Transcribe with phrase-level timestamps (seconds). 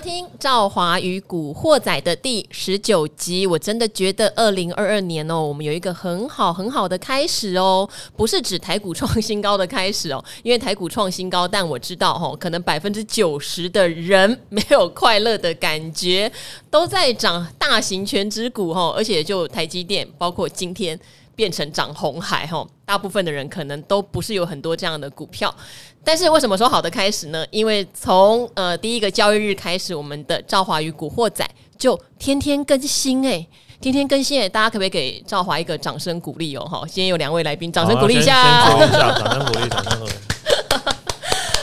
[0.00, 3.46] 听《赵华与古惑仔》的第十九集。
[3.46, 16.32] 我真的觉得二零二二年哦，我们有一个很好很好的开始哦，不是指台股创新高的开始哦，因为台股创新高，但我知道哦，可能百分之九十的人没有快乐的感觉，
[16.70, 20.98] 都在涨大型全职股哦，而且就台积电，包括今天。
[21.36, 25.54] 变成涨红海哈，大部分的人可能都不是有很多这样的股票，
[26.02, 27.46] 但是为什么说好的开始呢？
[27.50, 33.46] 因为从呃第一个交易日开始，我们的赵华与古惑仔就天天更新哎，
[33.80, 36.82] 天天更新哎，大家可不可以给赵华一个掌声鼓励哦哈？
[36.86, 40.12] 今天有两位来宾，掌声鼓励一下，掌声鼓励，掌声鼓励，掌声鼓励。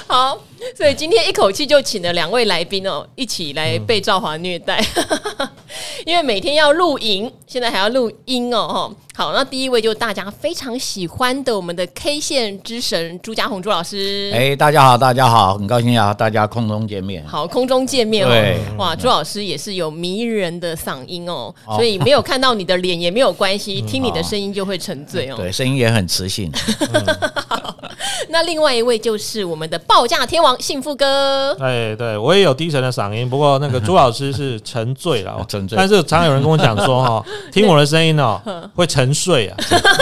[0.08, 0.40] 好，
[0.76, 4.82] 所以今天一口气就请了两位来宾哦，一起来被赵华虐待，
[5.40, 5.50] 嗯、
[6.08, 8.90] 因为每天要录影，现在还要录音哦哈。
[9.14, 14.32] 好，那第一位就是大家非常喜欢的我们的 K 线之神朱家宏朱老师。
[14.34, 17.28] 哎，大家好，大家好，很高兴啊，大家空中见面。
[17.28, 18.30] 好，空中见面哦。
[18.30, 25.36] 对，哇，朱老师也是有迷人的嗓音哦，所以没有看到你的脸也没有关系，听你的声音就会沉醉哦。
[25.36, 26.50] 对，声音也很磁性。
[27.50, 27.77] 好，
[28.30, 31.56] 那另外一位就是我们的报价天王幸福哥。
[31.60, 35.76] 哎，对我也有低沉的嗓音，不过那个朱老师是沉醉了， 沉醉。
[35.76, 38.40] 但是常常有人跟我讲说哈， 听我的声音哦
[38.76, 39.08] 会沉。
[39.08, 39.56] 沉睡啊，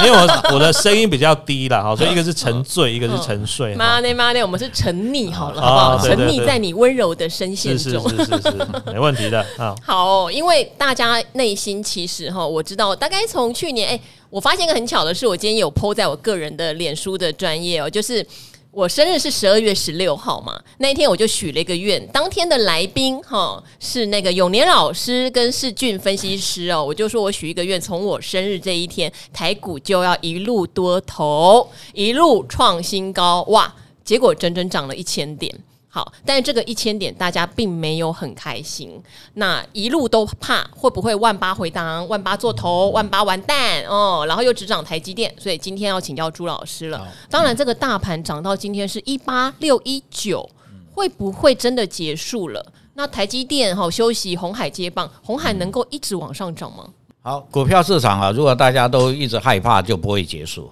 [0.03, 3.75] 因为我我的声音比较低了哈，所以一个是沉醉，一个是沉睡。
[3.75, 6.07] 妈呢妈呢，我们是沉溺好了，好不好？
[6.07, 8.53] 沉溺在你温柔的声线中，是是是是，
[8.91, 9.75] 没问题的啊。
[9.83, 13.99] 好，因为大家内心其实哈，我知道大概从去年，哎，
[14.35, 18.25] 我发现一个很巧的是，我今天有 po 在我个人的脸书的专业哦，就是。
[18.71, 33.73] 我生日是十二月十六号嘛，那一天我就许了一个愿，当天的来宾哈是那个永年老师跟世俊分析师哦，我就说我许一个愿，从我生日这一天，台股就要一路多头，一路创新高，哇！
[34.03, 35.49] 结果整整涨了一千点。
[35.95, 39.01] 好，但是这个一千点大家并没有很开心，
[39.35, 47.07] 那一路都怕会不会万八回档，万八做头，万八完蛋哦，然后又只涨台积电，所以今天要请教朱老师了。
[47.29, 50.49] 当然，这个大盘涨到今天是一八六一九，
[50.91, 52.73] 会不会真的结束了？
[52.95, 56.89] 那台积电哈休息，红海接棒，红海能够一直往上涨吗？
[57.21, 60.69] 好，股票市场啊，如果大家都一直害怕，就不会结束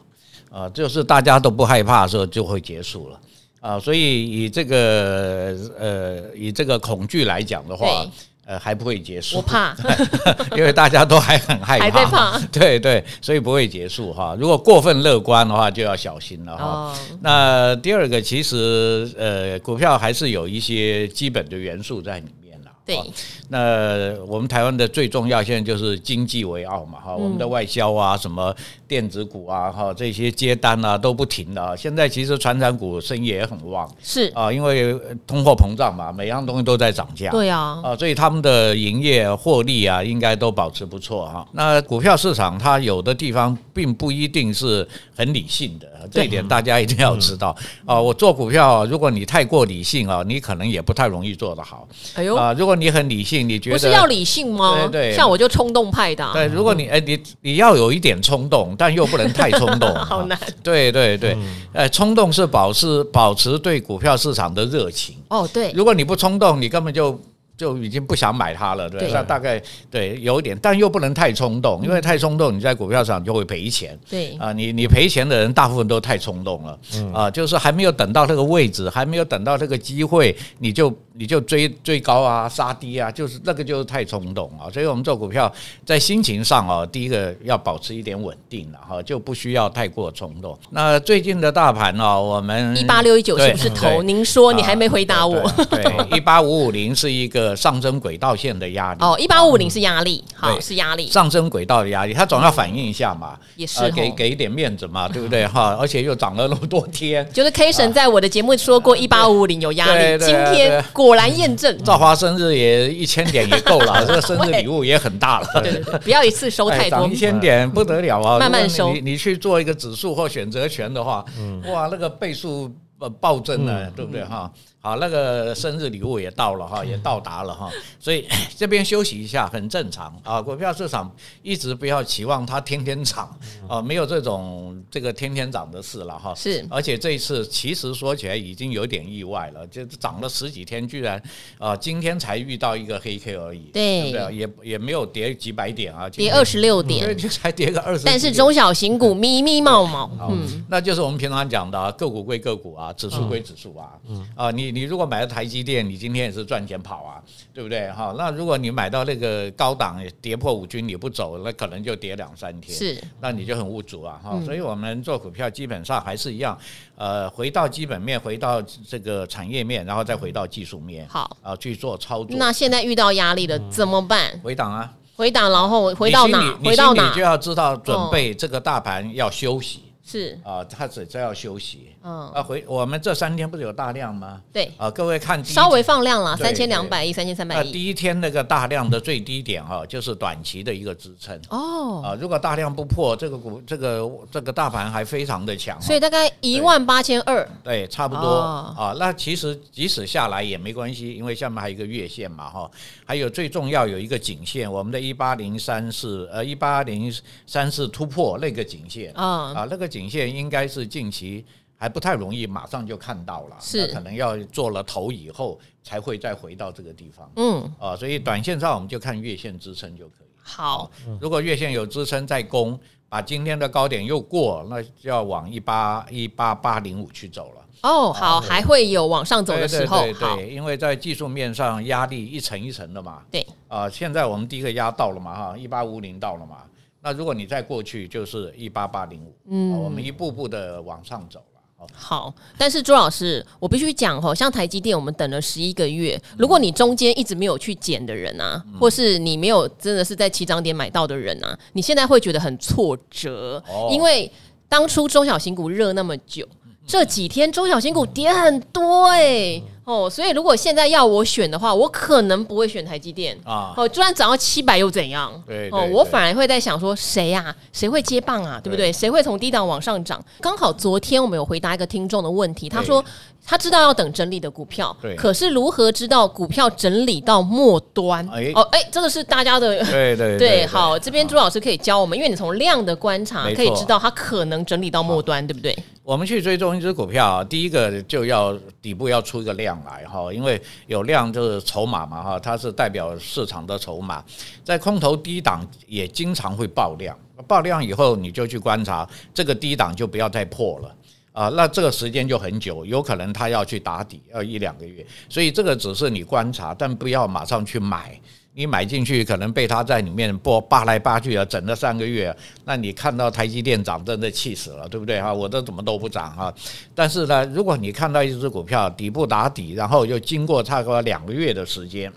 [0.52, 3.18] 啊，就是大家都不害怕的时候，就会结束了。
[3.64, 8.06] 啊，所以以这个呃，以这个恐惧来讲的话，
[8.46, 9.38] 呃，还不会结束。
[9.38, 9.74] 我怕，
[10.58, 12.38] 因为大家都还很害怕，还在怕。
[12.52, 14.36] 对对，所以不会结束哈。
[14.38, 16.66] 如果过分乐观的话，就要小心了哈。
[16.66, 22.43] 哦、那第二个，其实呃，股票还是有一些基本的元素在里面。
[22.86, 23.00] 对，
[23.48, 28.54] 那我们台湾的最重要现在就是经济为傲嘛，哈，我们的外销啊，什么
[28.86, 31.78] 电子股啊，哈，这些接单啊都不停的。
[31.78, 34.30] 现在其实传产股生意也很旺，是。
[34.36, 34.94] 啊，因为
[35.26, 41.48] 通货膨胀嘛，每样东西都在涨价，对啊，啊，所以他们的营业获利啊，应该都保持不错哈。
[41.54, 44.86] 那股票市场它有的地方并不一定是
[45.16, 47.56] 很理性的，这一点大家一定要知道。
[47.86, 48.02] 啊。
[48.02, 51.88] 我做股票，如果你太过理性啊，你可能也不太容易做得好。
[52.16, 52.36] 哎呦。
[52.36, 54.88] 啊，如果你很理性，你觉得不是要理性吗？
[54.92, 56.30] 对对，像我就冲动派的。
[56.34, 60.38] 对，如果你哎，你你要有一点冲动，但又不能太冲动， 好难。
[60.62, 61.38] 对对对，
[61.74, 65.16] 哎，冲动是保持保持对股票市场的热情。
[65.30, 65.72] 哦，对。
[65.74, 67.20] 如果你不冲动，你根本就。
[67.56, 73.98] 就已经不想买它了，对，那大概对有一点，但又不能太冲动，因为太冲动，你在股票上就会赔钱。
[74.10, 76.80] 对啊，你你赔钱的人大部分都太冲动了，
[77.14, 84.66] 啊，就是还没有等到那个位置，还没有等到那个机会，你就你就追追高啊，杀低啊，就是那个就是太冲动啊。
[84.74, 85.52] 所以我们做股票
[85.86, 90.58] 在心情上啊，第一个要保持一点稳定了哈，就不需要太过冲动。
[90.72, 94.02] 那最近的大盘呢，我们一八六一九是不是头？
[94.02, 95.48] 您说你还没回答我。
[95.70, 95.84] 对，
[96.18, 97.43] 一八五五零是一个。
[97.56, 101.10] 上升轨道线的压力哦，一八五零是压力，好是压力。
[101.10, 105.78] 上升轨道的压力，它总要反映一下嘛，也是给给一点面子嘛， 对不对哈？
[105.80, 111.78] 而且又涨了那么多天，就是 K 神在我的节目说过一八五零有压力，今天果然验证。
[111.84, 118.94] 赵华生日也一千点也够了，这个生日礼物也很大了， 对对对，不要一次收太多，一千点不得了啊，慢慢收。
[118.94, 121.24] 你你去做一个指数或选择权的话，
[121.72, 122.72] 哇，那个倍数
[123.20, 124.52] 暴增了，对不对哈？
[124.86, 127.72] 好，那个生日礼物也到了哈，也到达了哈，
[128.02, 128.28] 所以
[128.58, 130.42] 这边休息一下很正常啊。
[130.42, 131.10] 股票市场
[131.42, 133.34] 一直不要期望它天天涨
[133.66, 136.36] 啊，没有这种这个天天涨的事了哈。
[136.36, 141.22] 是，而且这一次其实说起来已经有点意外了，就涨了十几天，居然
[141.58, 144.36] 啊今天才遇到一个黑 K 而已，对，对不对？
[144.36, 148.04] 也也没有跌几百点啊，跌二十六点，就才跌个二十。
[148.04, 157.22] 但是中小型股密密冒冒，嗯，那就是我们平常讲的个股归个股啊，啊，指数归指数啊，嗯啊，你你如果买了台积电，你今天也是赚钱跑啊，
[157.54, 157.92] 对不对？
[157.92, 166.58] 哈，那如果你买到那个高档跌破五均你不走，那可能就跌两三天，是，那你就很无助啊，哈，所以我们做股票基本上还是一样，
[166.96, 172.36] 呃，回到基本面，回到这个产业面，然后再回到技术面，好啊，去做操作。
[172.38, 174.40] 那现在遇到压力了怎么办？
[174.44, 176.58] 回档啊，回档，然后回到哪？
[176.64, 177.10] 回到哪？
[177.10, 179.84] 你就要知道准备这个大盘要休息。
[180.06, 181.90] 是啊，他只是要休息。
[182.04, 184.42] 嗯啊，回我们这三天不是有大量吗？
[184.52, 187.72] 对啊，各位看，稍微放量了，三千两百亿，三千三百亿。
[187.72, 191.40] 第一天那个大量的最低点哈，就是短期的一个支撑。
[191.50, 195.82] 哦啊，如果大量不破，这个股这个这个大盘还非常的强。
[195.82, 197.48] 所以大概一万八千二。
[197.64, 198.94] 对，差不多啊。
[199.00, 202.70] 那其实即使下来也没关系，因为下面还有一个月线嘛哈，
[203.06, 207.14] 还有最重要有一个颈线，我们的一八零三四呃一八零
[207.48, 211.46] 三四突破那个颈线啊啊那个颈线应该是近期。
[211.76, 217.30] 还不太容易马上就看到了，是可能要做了头以后才会再回到这个地方。
[217.36, 220.28] 嗯啊，所以短线上我们就看月线支撑就可以。
[220.42, 222.80] 好，如果月线有支撑再攻，
[223.10, 227.66] 把今天的高点又过，那就要往一八一八八零五去走了。
[227.82, 230.04] 哦，好，还会有往上走的时候。
[230.04, 233.24] 对对对，因为在技术面上压力一层一层的嘛。
[233.30, 236.60] 对啊，现在我们第一个压到了嘛哈，一八五零到了嘛。
[237.04, 241.44] 那如果你再过去就是一八八零五，嗯，我们一步步的往上走。
[241.92, 253.62] 好，但是朱老师，我必须讲哦，像台积电，我们等了十一个月，如果你中间一直没有去捡的人啊，或是你没有真的是在起涨点买到的人啊，你现在会觉得很挫折，
[253.92, 254.32] 因为
[254.70, 256.48] 当初中小型股热那么久，
[256.86, 259.64] 这几天中小型股跌很多哎、欸。
[259.86, 263.74] 哦，所以如果现在要我选的话，我可能不会选台积电啊。
[263.76, 265.30] 哦，就算涨到七百又怎样？
[265.46, 267.54] 对，哦，我反而会在想说，谁呀？
[267.74, 268.62] 谁会接棒啊？
[268.64, 268.94] 对不对？
[268.94, 270.24] 谁会从低档往上涨？
[270.40, 273.04] 刚好昨天我们有回答一个听众的问题，他说
[273.46, 278.26] 他知道要等整理的股票，可是如何知道股票整理到末端？
[278.56, 280.66] 哦，哎，这个是大家的对对 对。
[280.66, 285.78] 好，这边朱老师可以教我们，因为你从量的观察可以知道它可能整理到末端，对不对？
[286.04, 294.24] 我们去追踪一只股票，第一个就要底部要出一个量来哈，因为有量就是筹码嘛哈，它是代表市场的筹码，
[294.64, 297.18] 在空头低档也经常会爆量，
[297.48, 300.94] 爆量以后你就去观察这个低档就不要再破了
[301.34, 308.18] 啊，那这个时间就很久，有可能它要去打底要一两个月，所以这个只是你观察，但不要马上去买。
[308.56, 312.32] 你买进去可能被他在里面拨扒来扒去啊，整了三个月，
[312.66, 315.34] 那你看到台积电涨，真的气死了，对不对哈？
[315.34, 316.54] 我这怎么都不涨哈。
[316.94, 322.14] 但是呢，如果你看到一只股票底部打底，然后又经过差不多两个月的时间，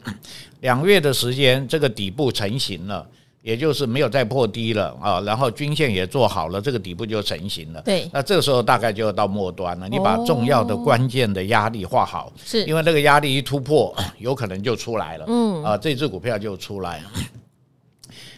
[0.60, 3.08] 两个月的时间，这个底部成型了。
[3.46, 7.80] 也就是没有再破低了啊，然后均线也做好了，这个底部就成型了。
[7.82, 9.88] 对，那这个时候大概就要到末端了。
[9.88, 15.24] 你把重要的关键的压力画好，是因为那个压力一突破，有可能就出来了。
[15.28, 17.12] 嗯啊，这只股票就出来了。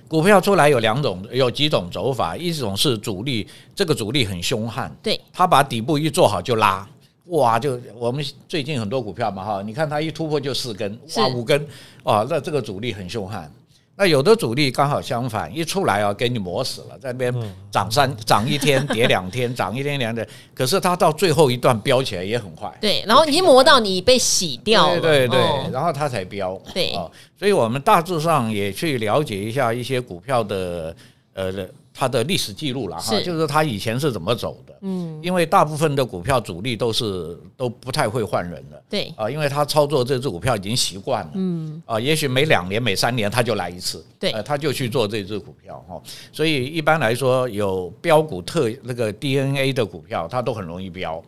[0.07, 6.87] 股票出来有两种，有几种走法，一种是主力，这个主力很凶悍，对，他把底部一做好就拉，
[7.29, 11.67] 哇，就我们最近很多股票嘛哈，你看它一突破就四根，哇，五根，
[12.03, 13.51] 哇，那这个主力很凶悍。
[13.99, 17.35] 那有的主力刚好相反，一出来啊，给你磨死了，在那边
[17.69, 22.73] 涨三涨一天， 跌两天，涨一天两天，可是它到最后一段飙起来也很快。
[22.81, 25.01] 对，然后已经磨到你被洗掉了。
[25.01, 26.57] 对对对，然后它才飙。
[26.73, 26.93] 对，
[27.37, 30.95] 所以我们大致上也去了解一下一些股票的
[31.35, 31.53] 呃。
[31.99, 34.73] 它的历史记录了哈，就是它以前是怎么走的。
[34.83, 38.81] 嗯，因为大部分的股票主力都是都不太会换人的。
[38.89, 41.33] 对啊，因为他操作这只股票已经习惯了。
[41.35, 44.07] 嗯啊，也许每两年、每三年他就来一次。
[44.17, 46.01] 对，他就去做这只股票哈。
[46.33, 51.21] 所以一般来说，有标股特那个 DNA 的股票，它都很容易标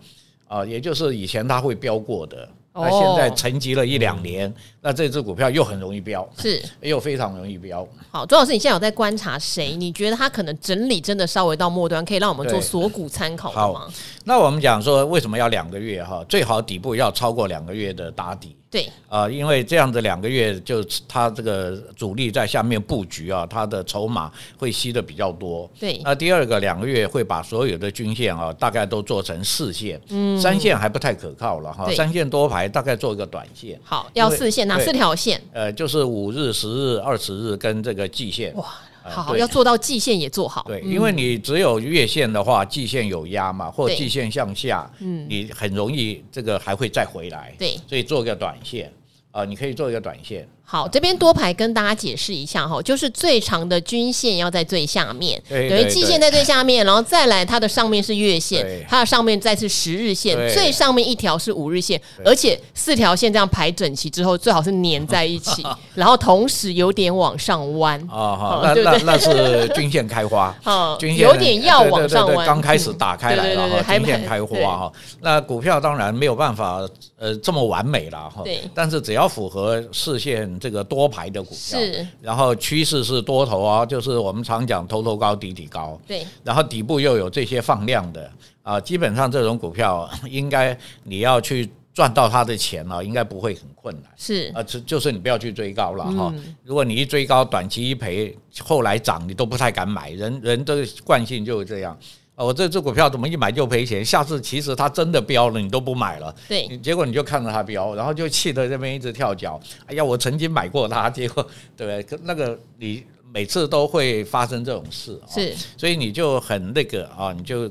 [0.47, 2.49] 啊，也就是以前它会标过的。
[2.73, 7.87] 那现在沉寂了一两年，哦、那这只股票又很容易飙，是 又非常容易飙。
[8.11, 9.77] 好，朱老师，你现在有在观察谁？
[9.77, 13.81] 你觉得他可能整理真的稍微到末端，可以让我们做锁股参考吗？
[13.81, 13.93] 好，
[14.25, 16.25] 那我们讲说为什么要两个月哈？
[16.29, 18.57] 最好底部要超过两个月的打底。
[18.71, 25.69] 对啊，因为这样子两个月就它这个主力在下面布局啊，它的筹码会吸的比较多。
[25.77, 33.77] 对，那第二个两个月会把所有的均线啊，大概都做成四线，嗯，三线还不太可靠了哈，三线多排大概做一个短线。
[33.83, 35.41] 好，要四线哪四条线？
[35.53, 38.55] 呃，就是五日、十日、二十日跟这个季线。
[38.57, 38.65] 哇。
[39.03, 40.63] 好，好，要做到季线也做好。
[40.69, 47.53] 对，因为你只有月线的话，季线有压嘛，或季线向下，嗯，你很容易这个还会再回来。
[47.59, 48.93] 对，所以做一个短线
[49.31, 50.47] 啊，你可以做一个短线。
[50.71, 68.01] 好，这边多排跟大家解释一下哈，就是最长的均线要在最下面，等于季线在最下面，然后再来它的上面是月线，它的上面再是十日线，最上面一条是五日线，而且四条线这样排整齐之后，最好是粘在一起， 然后同时有点往上弯。
[68.09, 70.57] 啊哈，那那那是均线开花，
[71.01, 74.93] 均线有点要往上弯，刚开始打开来了哈，均线开花哈。
[75.21, 80.60] 那股票当然没有办法呃这么完美了哈，对，但是只要符合视线。
[80.61, 88.31] 这个多排的股票，是，然后趋势是多头啊，就是我们常讲头头高底底高，对，然后底部又有这些放量的
[88.63, 94.53] 啊，基本上这种股票应该你要去赚到它的钱啊，应该不会很困难，是。
[94.55, 101.99] 啊，就就是你不要去追高了哈，如果你一追高，短期一赔，后来涨你都不太敢买，人人的惯性就是这样。
[102.45, 104.05] 我这只股票怎么一买就赔钱？
[104.05, 106.35] 下次其实它真的飙了，你都不买了。
[106.49, 109.61] 对，结果你就看着它飙，然后就气得这边一直跳脚。
[109.87, 112.19] 哎呀，我曾经买过它，结果对不对？
[112.25, 117.71] 那个你每次都会发生这种事，是，所以你就很那个啊，你就。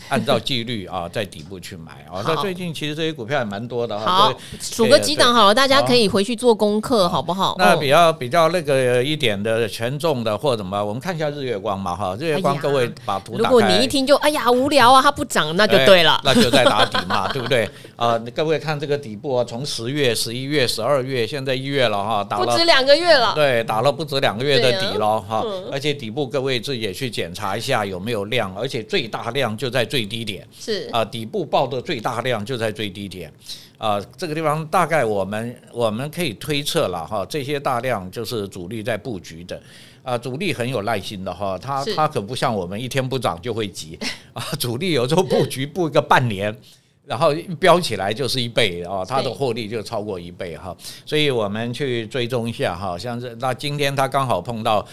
[0.08, 2.22] 按照纪律啊，在底部去买啊。
[2.26, 3.98] 那最近其实这些股票也蛮多的。
[3.98, 7.56] 好，数个几档好了，大家可以回去做功课，好不好？
[7.58, 12.16] 那比较比较那个一点的权重的或者什么，我们看一下日月光嘛哈。
[12.20, 13.44] 日月光，各位把图打开。
[13.44, 17.68] 如果你一听就哎呀无聊啊，它不涨，那就对了，那就 在打底嘛，对不对？
[17.96, 23.32] 啊，各位看这个底部啊，从十月、十一月、十二月，现在一月了哈，打了不止两个月了。
[23.34, 25.42] 对，打了不止两个月的底了哈。
[25.72, 30.46] 而且底部各位自己也去检查一下有没有量，而且最大量就在最低点。
[30.52, 30.88] 是。
[30.92, 33.32] 啊，底部报的最大量就在最低点，
[33.78, 39.62] 啊，这个地方大概我们我们可以推测了哈，这些大量就是主力在布局的，
[40.02, 43.98] 啊，主力很有耐心的哈，他他可不像我们一天不涨就会急。
[44.32, 46.54] 啊，主力有时候布局布一个半年，
[47.06, 54.84] 然后一飙起来就是一倍啊，它的获利就超过一倍哈，所以我们去追踪一下哈，像是那今天它刚好碰到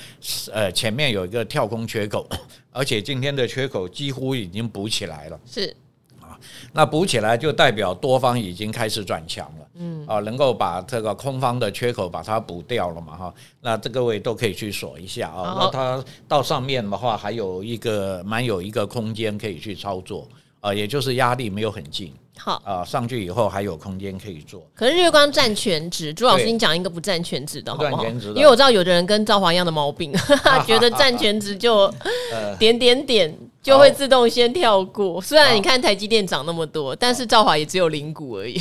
[0.53, 2.25] 呃前面有一个跳空缺口。
[2.75, 5.75] 而且今天的缺口几乎已经补起来了，是。
[6.19, 6.33] 啊，
[6.71, 10.03] 那补起来就代表多方已经开始转强了，嗯。
[10.07, 20.27] 啊，能够把这个空方的缺口把它补掉了嘛哈，那这各位都可以去锁一下啊，那它到上面的话还有一个蛮有一个空间可以去操作
[20.63, 22.13] 啊，也就是压力没有很近。
[22.37, 24.65] 好啊，上去以后还有空间可以做。
[24.73, 28.05] 可是日月光占全值，朱老师，你讲一个不占全值的好不好？
[28.33, 30.11] 因为我知道有的人跟赵华一样的毛病，
[30.65, 31.93] 觉得占 全值就
[32.57, 35.21] 点点点就会自动先跳过。
[35.21, 38.59] 虽然你看台积电涨那么多，但是赵华也只有零股而已。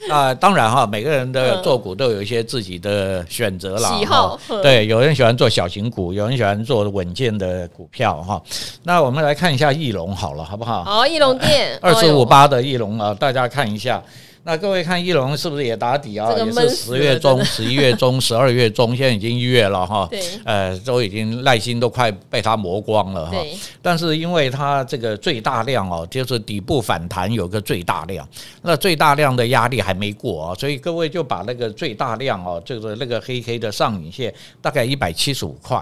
[0.10, 3.98] 啊，当然哈，每个人的做股都有一些自己的选择啦。
[3.98, 8.40] 喜好对，有人喜欢做小型股，有人喜欢做稳健的股票哈。
[8.82, 10.84] 那我们来看一下翼龙好了，好不好？
[10.84, 14.02] 好，翼龙店二四五八的翼龙啊，大家看一下。
[14.48, 16.32] 那各位看一龙是不是也打底啊？
[16.32, 20.08] 也是十月中、十一月中、十二月中，现在已经一月了哈。
[20.10, 23.36] 对，呃，都已经耐心都快被它磨光了哈。
[23.82, 28.26] 但是因为它这个最大量哦，就是底部反弹有个最大量，
[28.62, 35.78] 那最大量的压力还没过啊，所以各位就把那个最大量哦，就是那个黑黑的上影线，大概一百七十五块。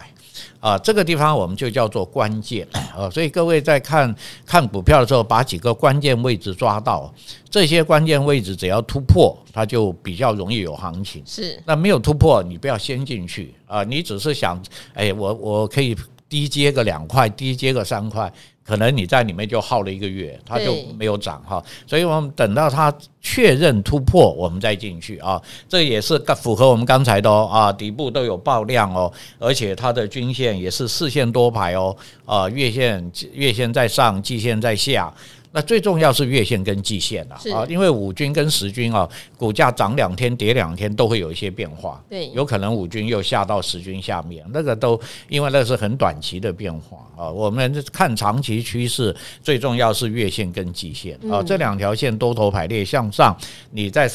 [0.60, 4.14] 啊，这个地方我们就叫做关键啊，所以各位在看
[4.44, 7.12] 看股票的时候，把几个关键位置抓到，
[7.50, 11.22] 这些关键位置只要突破，它就比较容易有行情。
[11.26, 14.62] 是，那没有突破，你不要先进去啊，你只是想，
[14.94, 15.96] 哎，我我可以
[16.28, 18.32] 低接个两块，低接个三块。
[18.66, 25.40] 可能你在里面就耗了一个月，它就没有涨哈，所以我们等到它确认突破，我们再进去啊。
[25.68, 35.12] 这也是符合我们刚才的哦啊，底部都有爆量哦，而且它的均线也是四线多排哦啊，月线月线在上，季线在下。
[35.56, 39.08] 那最重要是月线跟季线了啊，因为五军跟十军啊，
[39.38, 47.30] 股价涨两天跌两天都会有一些变化，对，有可能五军又下到十军下面，那个都因为那是很短期的变化啊。
[47.30, 53.34] 我们看长期趋势，最重要是月线跟季线啊，这两条线多头排列向上，
[53.70, 54.10] 你在。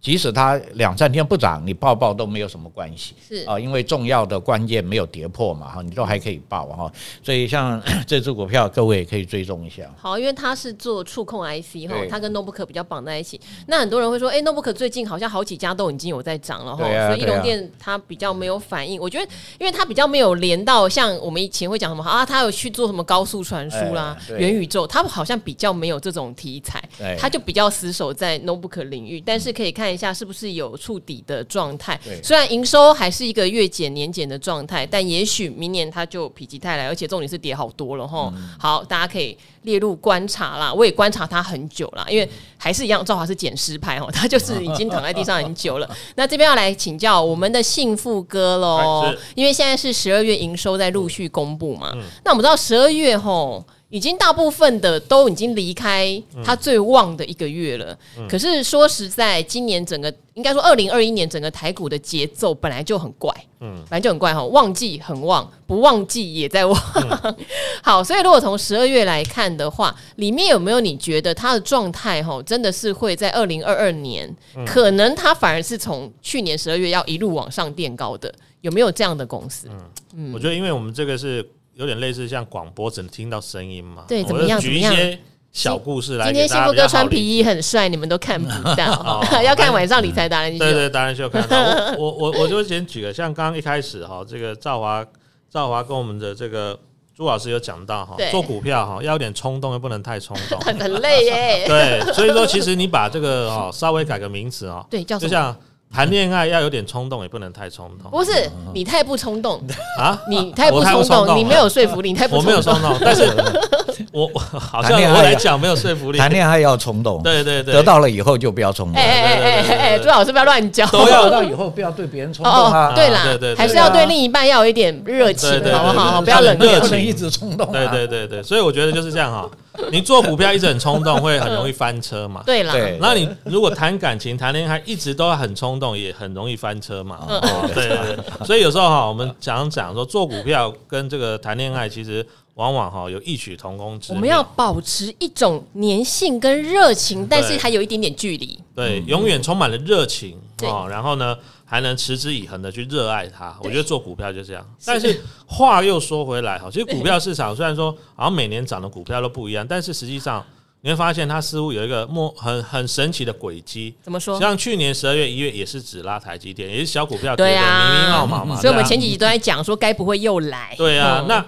[0.00, 6.90] 即使它两三天不涨，你抱抱都没有什么关系，是啊，因为重要的关键没有跌破嘛，哈，你都还可以报哈，
[7.22, 9.82] 所以像 这支股票，各位也可以追踪一下。
[9.98, 13.38] 好，因为它是做触控 IC 哈，它跟 Notebook 比较绑在一起。
[13.66, 18.98] 那很多人会说，哎，Notebook 最近好像好几家都已经有在涨了哈，所以义隆电它比较没有反应。
[18.98, 26.82] 我觉得，因为它比较没有连到像我们以前会讲什么啊，它有去做什么高速传输啦、元宇宙，它好像比较没有这种题材，
[27.18, 29.20] 它就比较死守在 Notebook 领域。
[29.20, 29.89] 但是可以看。
[29.90, 31.98] 看一下是不是有触底的状态。
[32.22, 38.32] 虽然营收还是一个月减年减的状态，但也许明年它就否极泰来，而且重点是跌好多了哈。
[38.36, 40.72] 嗯、好，大家可以列入观察啦。
[40.72, 45.96] 我也观察它很久了，因为还是一样，兆华是捡尸牌哦， 他就是已经躺在地上很久了。
[46.14, 51.90] 那这边要来请教我们的幸福哥喽，因为现在是十二月营收在陆续公布嘛。
[51.96, 53.66] 嗯、那我们知道十二月吼。
[53.90, 57.96] 已经大部分的都已经离开它最旺的一个月了。
[58.16, 66.80] 嗯、可是说实在，今年整个应该说二零二一年整个台股的节奏本来就很怪，嗯，本来就很怪哈，旺季很旺，不旺季也在旺。
[66.94, 67.36] 嗯、
[67.82, 79.66] 好，所以如果从十二月来看的话，里面有没有你觉得它的状态哈，真的是会在二零二二年，嗯、可能它反而是从去年十二月要一路往上垫高的，有没有这样的公司？
[79.68, 79.80] 嗯，
[80.14, 81.44] 嗯，我觉得因为我们这个是。
[81.80, 84.04] 有点类似像广播，只能听到声音嘛？
[84.06, 84.60] 对，怎么样？
[84.60, 85.18] 举一些
[85.50, 86.26] 小故事来。
[86.26, 90.58] 今天幸福哥穿皮衣很帅，你们都看不到， 要看晚上理财达人秀。
[90.58, 91.56] 对对，达人秀看到。
[91.96, 95.02] 我我我就先举个，像刚刚一开始哈，这个赵华
[95.50, 96.78] 赵华跟我们的这个
[97.16, 101.64] 朱老师有讲到哈，做股票哈要有点冲动，又不能太冲动，很累耶。
[101.66, 105.56] 对，所以说其实你把这个哈稍微改个名词啊，对，叫就像。
[105.92, 108.10] 谈恋爱要有点冲动，也不能太冲动。
[108.10, 109.60] 不是你太不冲动
[109.98, 110.16] 啊！
[110.28, 112.46] 你太不冲动，你没有说服力，你太不冲动。
[112.46, 113.28] 我没有冲动，但是
[114.12, 116.18] 我好像我来讲没有说服力。
[116.18, 118.94] 谈恋爱要冲动，对对对，得到了以后就不要冲动。
[118.94, 120.88] 哎哎哎哎哎，朱老师不要乱讲。
[120.90, 122.92] 都要得到以后不要对别人冲动啊！
[122.94, 123.24] 对啦，
[123.56, 126.22] 还是要对另一半要有一点热情，好不好？
[126.22, 127.70] 不要冷热情，一直冲动。
[127.72, 129.50] 对对对对，所以我觉得就是这样哈。
[129.92, 132.42] 你做股票一直很冲动，会很容易翻车嘛？
[132.46, 132.74] 对啦。
[133.00, 137.26] 那你如果谈感情、谈恋爱一直都很冲动，也很容易翻车嘛？
[137.74, 138.46] 对对对。
[138.46, 142.24] 所以有时候哈，我们讲讲说做股票跟这个谈恋爱，其实
[142.60, 144.16] 往往哈有异曲同工之妙。
[144.16, 148.58] 我们要保持一种粘性跟热情，但是还有一点点距离。
[148.74, 150.86] 对，永远充满了热情啊。
[150.86, 151.36] 然后呢？
[151.70, 154.66] 还能持之以恒的去热爱它，我觉得做股票就这样。
[154.84, 160.44] 但是话又说回来哈， 其实股票市场虽然说好像每年涨的股票都不一样，但是实际上
[160.80, 163.94] 你会发现它似乎有一个莫很很神奇的轨迹。
[164.02, 164.36] 怎么说？
[164.40, 168.60] 像去年十二月、一月也是只拉台积电，也是小股票跌的明明白白嘛。
[168.60, 170.74] 所以我们前几集都在讲说，该不会又来？
[170.76, 171.46] 对啊，那。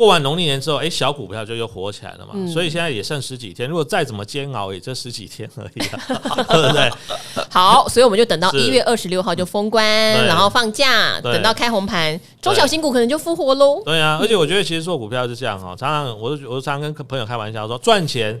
[0.00, 2.32] 过完农历年之后，哎，小股票就又火起来了嘛。
[2.32, 5.78] 嗯、所以现在也剩十几天，如果再怎么煎熬，也就十几天而已，
[6.48, 6.90] 对不对？
[7.50, 9.84] 好，所以我们就等到一月二十六号就封关，
[10.24, 13.82] 然后放假，等到开红盘，中小型股可能就复活喽。
[13.84, 18.40] 对啊，而且我觉得其实做股票是这样哈，常常我我常常跟朋友开玩笑说赚钱。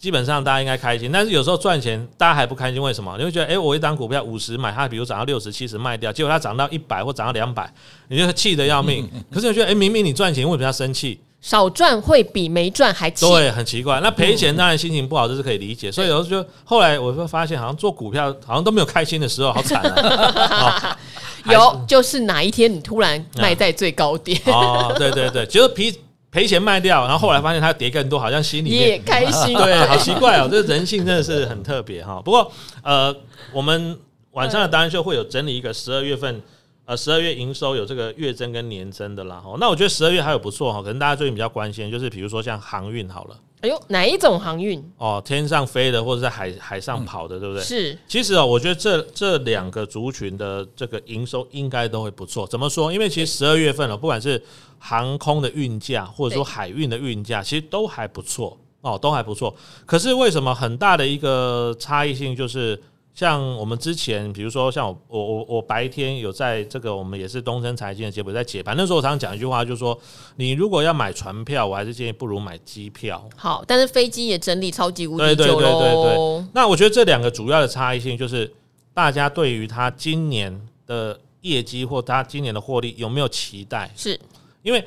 [0.00, 3.14] 基本上大家应该开心，但是有时候赚钱大家还不开心，为什么？
[3.18, 7.70] 你会觉得，哎，我一档股票五十买，它比如涨到六十、七十卖掉，结果它涨到一百或涨到两百，
[8.08, 9.06] 你就气得要命。
[9.30, 11.20] 可是你觉得，哎，明明你赚钱，为什么要生气？
[11.42, 13.26] 少赚会比没赚还气。
[13.26, 14.00] 对，很奇怪。
[14.00, 15.92] 那赔钱当然心情不好，这是可以理解。
[15.92, 20.98] 所以有时候就后来我会发现，好像做股票好像都没有开心的时候，好惨啊！
[21.44, 24.40] 有，就是哪一天你突然卖在最高点？
[24.46, 25.94] 哦，对对对，就是赔。
[26.30, 29.54] 赔钱卖掉，然后后来发现它跌更多，好像心里面也开心。
[29.58, 32.20] 对，好奇怪哦，这人性真的是很特别哈。
[32.24, 32.50] 不过
[32.82, 33.14] 呃，
[33.52, 33.98] 我们
[34.32, 36.40] 晚上的达人秀会有整理一个十二月份，
[36.84, 39.36] 呃，十二月营收有这个月增跟年增的啦。
[39.36, 43.36] 哈，那我觉得十二月还有不错哈，可能大家最近比较关心就是比如说像航运好了。
[43.60, 44.82] 哎呦，哪一种航运？
[44.96, 47.62] 哦，天上飞的或者在海海上跑的，对不对？
[47.62, 47.98] 是。
[48.08, 52.46] 其实哦，我觉得这这两个族群的这个营收应该都会不错。
[52.46, 52.90] 怎么说？
[52.90, 54.42] 因为其实十二月份哦，不管是
[54.78, 59.54] 航空的运价，或者说海运的运价，其实都还不错哦，都还不错。
[59.84, 62.80] 可是为什么很大的一个差异性就是，
[63.12, 69.98] 像我们之前，比如说像我我我我白天有在这个我们也是东升财经的节目在解盘，那时候我常常讲一句话，就是说
[70.36, 73.28] 你如果要买船票，我还是建议不如买机票。
[73.36, 75.18] 好，但是飞机也整理超级无敌。
[75.18, 76.46] 对对对对对。
[76.54, 78.50] 那我觉得这两个主要的差异性就是，
[78.94, 83.90] 大家对于他今年的业绩或他今年的获利有没有期待？
[83.94, 84.18] 是。
[84.62, 84.84] 因为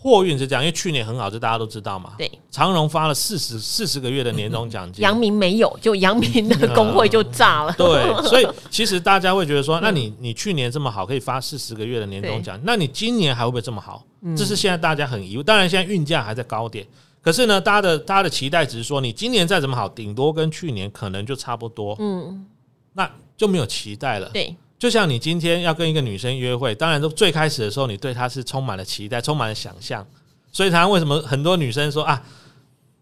[0.00, 2.12] 货运是这样，因为去年很好，这大家都知道嘛。
[2.16, 7.74] 对，长荣发了四十四十个月的年终奖金，阳明没有，就阳明的工会就炸了。
[7.76, 14.04] 对， 所以其实大家会觉得说，那你你去年这么好，可以发四十个月的年终奖，那你今年还会不会这么好？
[14.36, 15.44] 这是现在大家很疑问。
[15.44, 16.86] 当然，现在运价还在高点，
[17.20, 21.96] 可是呢，大家的大家的期待只是说，你今年再怎么好，顶多跟去年可能就差不多。
[21.98, 22.46] 嗯，
[22.92, 24.30] 那就没有期待了。
[24.30, 24.54] 对。
[24.78, 30.06] 就像你今天要跟一个女生约会，当然都最开始的时候，你对她是充满了期待，充满了想象。
[30.52, 32.22] 所以，她为什么很多女生说啊，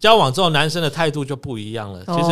[0.00, 2.02] 交往之后男生的态度就不一样了？
[2.06, 2.30] 其实，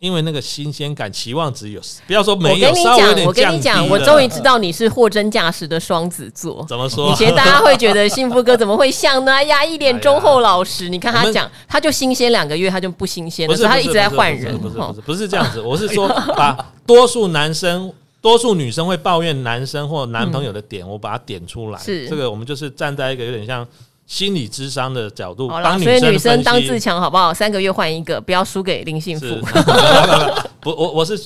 [0.00, 6.64] 因为那个新鲜感，期望值有，不要说没有，我跟你讲，我跟你讲，我终于知道你是货真价实的双子座。
[6.68, 7.10] 怎么说？
[7.10, 9.32] 以前大家会觉得幸福哥怎么会像呢？
[9.32, 10.88] 哎呀，一脸忠厚老实。
[10.88, 14.58] 你看他讲，他就新鲜两个月，他就不新鲜了，不是他一直在换人。
[14.58, 17.90] 不是不是不是这样子，我是说把多数男生、
[18.24, 21.78] 多数女生会抱怨男生或男朋友的点，我把它点出来。
[21.78, 23.68] 是这个，我们就是站在一个有点像。
[24.06, 27.32] 心理智商的角度，帮女生，女生当自强好不好？
[27.32, 29.26] 三个月换一个，不要输给林幸福。
[30.60, 31.18] 不，我我是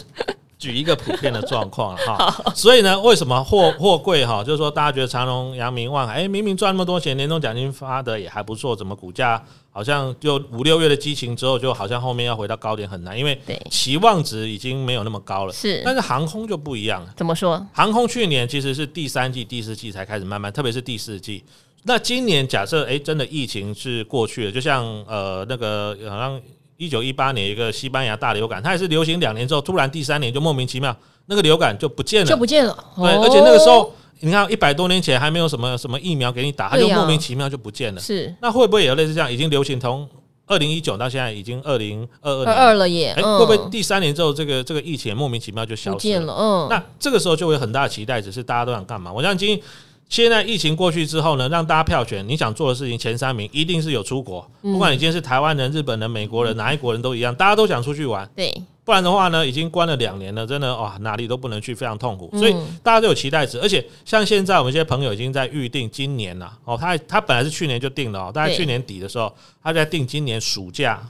[0.58, 2.34] 举一个普遍的状况哈。
[2.54, 4.42] 所以呢，为什么货货柜哈？
[4.42, 13.40] 就是说，大家觉得长荣、阳明、万海，哎，明明赚那么多钱，年终奖金发的也还不错，怎么股价好像就五六月的激情之后，就好像后面要回到高点很难，因为
[13.70, 15.52] 期望值已经没有那么高了。
[15.52, 17.12] 是，但是航空就不一样了。
[17.16, 17.64] 怎么说？
[17.72, 21.44] 航空去年其实是第三季、第四季才开始慢慢，特别是第四季。
[21.84, 26.40] 那今年假设哎，真的疫情是过去了，就像呃那个好像
[26.78, 32.84] 一九一八年一个西班牙大流感，它也是流行两年之后，突然第三年就莫名其妙那个流感就不见了，就不见了。
[32.96, 38.00] 对，而且那个时候你看一百多年前还没有什么什么疫苗给你打，它就莫名其妙就不见了。
[38.00, 39.30] 是，那会不会也有类似这样？
[39.30, 40.08] 已经流行从
[40.46, 43.12] 二零一九到现在已经二零二二年二了耶？
[43.16, 46.32] 哎，会不会第三年之后这个这个疫情莫名其妙就消失了？
[46.32, 49.12] 嗯，那这个时候就会有很大的期待，只是大家都想干嘛？
[49.12, 49.60] 我相信。
[50.08, 58.28] 现在疫情过去之后呢，让大家票选你想做的事情前三名一定是有出国，不管你今天是台湾人、日本人、美国人，哪一国人都一样，大家都想出去玩。
[58.34, 58.50] 对，
[58.84, 62.30] 不然的话呢，已经关了两年了，真的哇，哪里都不能去，非常痛苦。
[62.38, 69.30] 所以大家都有期待值，而且像现在我们一些朋友已经在预定今年了哦，他他本来是去年就定了哦，大概去年底的时候
[69.62, 71.02] 他在订今年暑假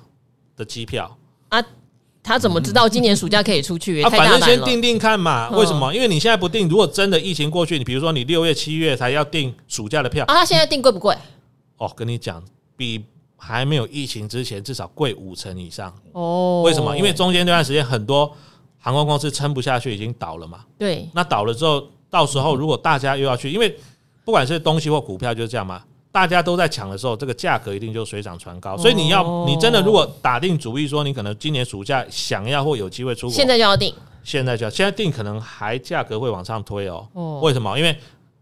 [0.56, 1.16] 的机票。
[1.50, 1.64] 啊。
[2.28, 4.02] 他怎么知道今年暑假可以出去？
[4.02, 5.48] 他反正先定定看嘛。
[5.48, 5.94] 为什么？
[5.94, 11.16] 因为你现在不定，如果真的疫情过去，你比如说你六月、七月才要订暑假的票啊，他现在订贵不贵？
[11.78, 12.44] 哦，跟你讲，
[12.76, 13.02] 比
[13.38, 16.60] 还没有疫情之前至少贵五成以上哦。
[16.66, 16.94] 为什么？
[16.94, 18.30] 因为中间这段时间很多
[18.76, 20.60] 航空公司撑不下去，已经倒了嘛。
[20.78, 23.74] 对，那倒了之后，到时候如果大家又要去，因为
[24.22, 25.82] 不管是东西或股票就是这样嘛。
[26.10, 28.76] 大家都在抢的时候，这个价格一定就水涨船高。
[28.76, 37.06] 所以你要，你真的如果打定主意说，你可能今年暑假想要或有机会出国，现在就要定，现在就要，现在定可能还价格会往上推哦。
[37.42, 37.78] 为什么？
[37.78, 37.96] 因为。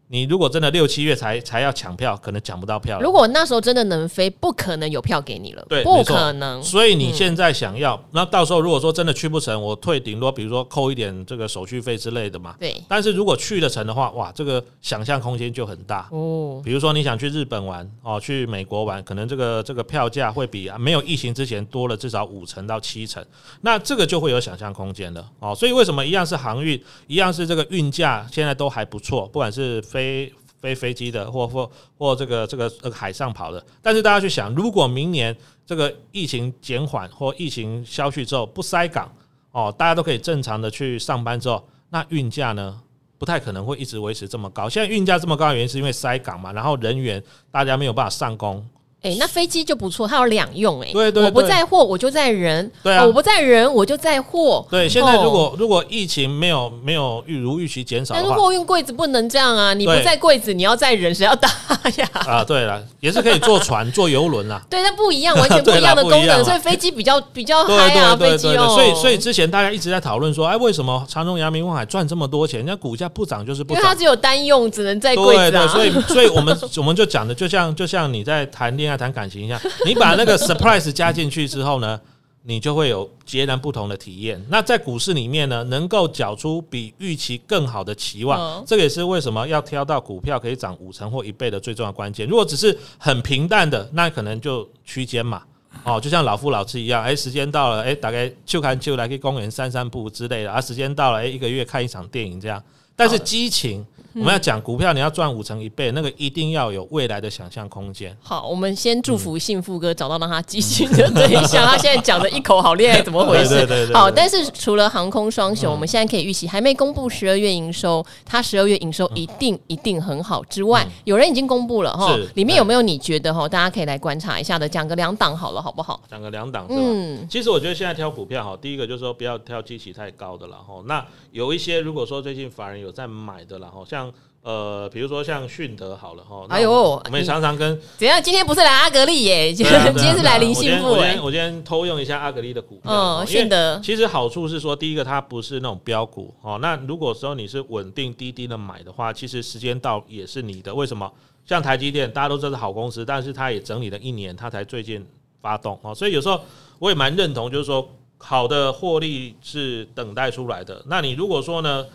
[0.09, 3.01] 你如果真的六七月才才要抢票，可能抢不到票。
[3.01, 5.67] 如果那时候真的能飞，不可能有票给你了。
[5.69, 6.63] 对，不可能。
[6.63, 12.55] 所以你现在想要，那到时候如果说真的去不成，我退顶多比如说扣一点这个手续费之类的嘛。
[12.61, 12.81] 对。
[12.89, 16.63] 但是如果去得成的话，哇，这个想象空间就很大哦。
[16.65, 23.25] 比如说你想去日本玩哦，去美国玩，可能这个这个票价会比没有疫情之前多了至少五成到七成，
[23.63, 25.53] 那这个就会有想象空间了哦。
[25.53, 29.83] 所以为什么一样是航运，一样是这个运价，现在都还不错，不管是。
[29.97, 39.11] 飞飞飞机的，或或或这个这个呃海上跑的，但是大家去想，如果明年这个疫情减缓或疫情消去之后不塞港
[39.53, 42.79] 哦，大家都可以正常的去上班之后，那运价呢
[43.17, 44.69] 不太可能会一直维持这么高。
[44.69, 48.63] 现在运价这么高的原因是因为塞港嘛，然后人员大家没有办法上工。
[49.03, 50.93] 哎、欸，那飞机就不错，它有两用哎、欸。
[50.93, 52.69] 对，对对，我不载货，我就载人。
[52.83, 54.67] 对啊，我不载人，我就载货。
[54.69, 59.73] 对，现在如果、哦、如果疫情没有没有预如预期减少，但是货运柜子不能这样啊！
[59.75, 61.49] 你不载柜子，你要载人，谁要搭
[61.97, 62.09] 呀？
[62.27, 64.61] 啊，对了，也是可以坐船、坐游轮啦。
[64.69, 68.75] 对，那不一样，完全不一样的功能， 所以飞机比较比较嗨啊，飞机哦。
[68.75, 73.81] 所以所以之前大家一直在讨论说，哎，为什么长荣、阳明、万海赚这么多钱，人家股价不涨就是不涨？
[73.81, 75.51] 因为它只有单用，只能载柜子啊。
[75.51, 79.61] 对对，所以 所以我们我们就讲的，就像就像你在谈恋爱、谈感情一样。
[79.85, 82.01] 你把那个 surprise 加进去之后呢，
[82.43, 84.41] 你就会有截然不同的体验。
[84.49, 92.27] 那在股市里面呢，能够缴出比预期更好的期望，这个也是为什么要挑到股票可以涨五成或一倍的最重要关键。
[92.27, 95.43] 如果只是很平淡的，那可能就区间嘛。
[95.85, 100.61] 哦，就像老夫老妻一样，哎，时间到了，哎，大概就看就来去公园散散步之类的啊。
[100.61, 102.63] 时间到了，哎，一个月看一场电影这样。
[102.95, 103.85] 但是激情。
[104.19, 108.17] 我们要讲股票，你要赚五成一倍，那个一定要有未来的想象空间。
[108.23, 111.67] 好，我们先祝福幸福哥找到让他激情的对象。
[111.67, 113.93] 他现在讲的一口好恋爱，怎么回事？
[113.93, 120.43] 好，但是除了航空双雄，我们现在可以预期还没公布十二月营收，他十二月营收一定一定很好。
[120.45, 123.47] 之外，有人已经公布了哈，里面有没有你觉得哈？
[123.47, 126.01] 大家可以来观察一下的，讲个两档好了，好不好？
[126.11, 126.65] 讲个两档？
[126.71, 130.83] 嗯，其实我觉得现在挑股票哈，第一个就是说不要挑基期太高的了哈。
[130.87, 134.06] 那有一些如果说最近法人有在买的了哈，像。
[134.43, 136.71] 呃，比如说像迅德好了哈，哎呦，
[137.05, 138.23] 我们也常常跟怎样？
[138.23, 140.91] 今天不是来阿格力耶，今天是来林信富。
[140.91, 142.93] 我今天我今天偷用一下阿格力的股票。
[142.93, 146.59] 嗯，迅德其实好处是说，第一个它不是那种标股哦。
[146.63, 150.73] 那如果说你是稳定滴滴的买的话，其实时间到也是你的。
[150.73, 151.11] 为什么？
[151.45, 155.05] 像台积电，大家都知道是好公司，但是它也整理了一年，它才最近
[155.41, 155.95] 发动哦。
[155.95, 156.41] 所以有时候
[156.81, 157.89] 我也蛮认同，就是说
[158.19, 160.83] 好的获利是等待出来的。
[160.87, 161.87] 那你如果说呢，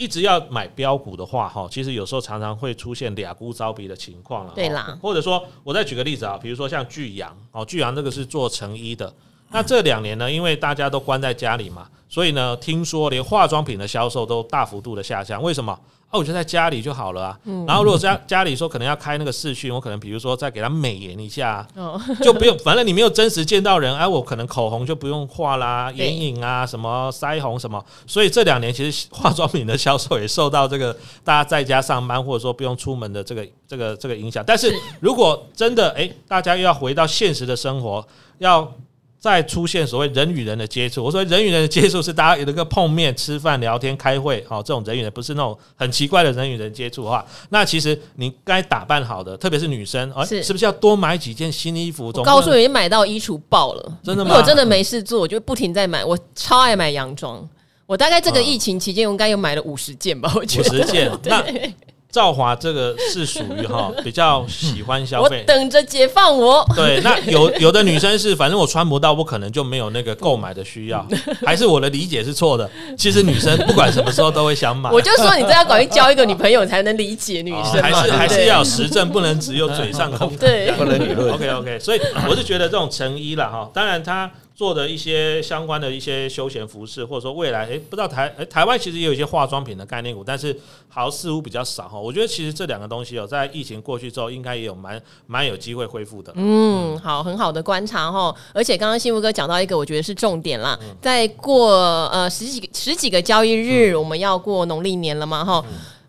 [0.00, 4.52] 一直要买标股的话，哈，其实有时候常常会出现俩股招比的情况了。
[4.54, 9.14] 对啦，或者说，我再举个例子啊，比如说像巨阳，哦，巨阳这个是做成衣的。
[9.52, 15.42] 那这两年呢，因为大家都关在家里嘛，所以呢，听说连化妆品的销售都大幅度的下降。
[15.42, 15.78] 为什么？
[16.10, 17.38] 哦，我就在家里就好了啊。
[17.44, 27.84] 嗯、然后如果家家里说可能要开那个视讯，我可能比如说再给他美颜一下，哦、就不用，反正你没有真实见到人，哎，我可能口红就不用画啦，眼影啊，什么腮红什么。
[28.08, 34.42] 所以这两年其实化妆品的销售也受到这个 大家在家上班或者说不用出门的这个这个这个影响。
[34.44, 38.04] 但是如果真的哎，大家又要回到现实的生活，
[38.38, 38.72] 要。
[39.20, 52.06] 再出现所谓人与人的接触，我说人与人的接触是大家有一个碰面、吃饭、聊天、开会，好，这种人与人不是那种很奇怪的人与人接触的话，那其实你该打扮好的，特别是女生，是是不是要多买几件新衣服？
[52.06, 54.36] 我告诉你，买到衣橱爆了，真的吗？
[54.36, 57.46] 我真的没事做，我就不停在买，我超爱买洋装，
[57.84, 61.10] 我大概这个疫情期间，我应该有买了五十件吧，我觉得五十件。
[61.22, 61.74] 对。
[62.10, 66.64] 兆华这个是属于哈 比较喜欢消费，我等着解放我。
[66.74, 71.06] 对，那有有的女生是，反正我穿不到，我可能就没有那个购买的需要，
[71.46, 72.68] 还是我的理解是错的？
[72.98, 74.90] 其实女生不管什么时候都会想买。
[74.92, 81.32] 我就说你这要搞去交一个女朋友才能理解女生，还是还是要有实证，不能只有嘴上空谈，对，不能理论。
[81.32, 84.30] OK OK，所以我是觉得这种成衣了哈，当然它。
[84.60, 90.54] 做的一些相关的一些休闲服饰，或者说未来，诶，不知道台诶台湾其实也有一些化妆品的概念股，但是
[90.86, 91.98] 好像似乎比较少哈。
[91.98, 96.30] 我觉得其实这两个东西哦，在疫情过去之后，应该也有蛮蛮有机会恢复的。
[96.36, 98.36] 嗯，好，很好的观察哈。
[98.52, 100.78] 而且刚刚幸福哥讲到一个，我觉得是重点啦。
[101.00, 101.72] 在过
[102.08, 105.64] 呃十几个十几个交易日，我们要过农历年了嘛哈。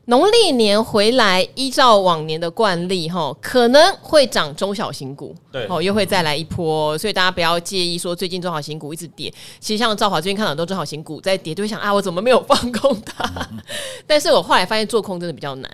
[0.06, 9.32] 农历年回来，依照往年的惯例，哈，可能会涨中小型股，对，哦，又会再来一波，所以大家不要介意说最近中小型股一直跌。
[9.60, 13.24] 其实像赵华最近看到很多中小型股在跌，就会想啊，我怎么没有放空它？
[13.52, 13.60] 嗯、
[14.08, 15.72] 但是我后来发现做空真的比较难。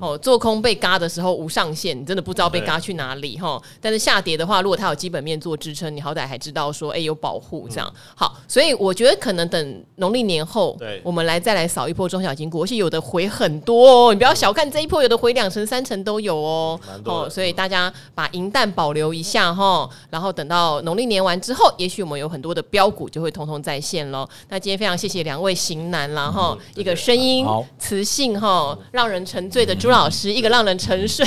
[0.00, 3.62] 哦，做空被嘎的时候无上限，你真的不知道被嘎去哪里哈。
[3.80, 7.94] 但是下跌的话，如果它有基本面做支撑，你好歹还知道说，哎、欸，有保护这样。
[8.16, 14.12] 好，所以我觉得可能等农历年后，对，我们来再来扫一波中小型股，而且有的回很多哦。
[14.12, 16.80] 你不要小看这一波，有的回两成、三成都有哦。
[17.04, 24.28] 哦，所以大家把银弹保留一下哈，然后等到农历年完之后，也许我们有很多的标股就会通通在线喽。
[24.48, 27.46] 那今天非常谢谢两位型男，然后一个声音
[27.78, 29.75] 磁性哈，让人沉醉的。
[29.78, 31.26] 朱老师，一个让人沉睡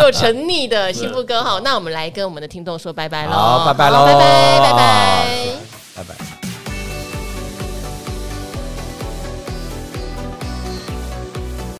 [0.00, 1.42] 又沉溺的幸福歌。
[1.42, 5.26] 好，那我们来跟我们的听众说拜拜喽，拜拜喽，拜拜，拜拜，
[5.96, 6.39] 拜拜。